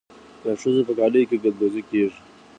[0.43, 2.19] د ښځو په کالیو کې ګلدوزي کیږي.